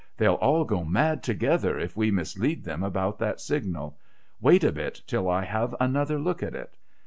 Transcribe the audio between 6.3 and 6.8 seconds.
at it.'